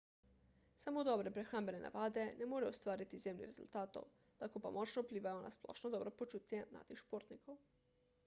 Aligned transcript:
samo 0.83 1.01
dobre 1.07 1.31
prehrambne 1.33 1.81
navade 1.81 2.23
ne 2.39 2.47
morejo 2.53 2.71
ustvariti 2.75 3.19
izjemnih 3.19 3.45
rezultatov 3.49 4.07
lahko 4.45 4.61
pa 4.63 4.71
močno 4.79 5.03
vplivajo 5.07 5.43
na 5.45 5.51
splošno 5.57 5.91
dobro 5.97 6.15
počutje 6.23 6.63
mladih 6.73 7.01
športnikov 7.05 7.61